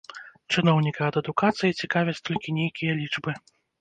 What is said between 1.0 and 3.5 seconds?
ад адукацыі цікавяць толькі нейкія лічбы.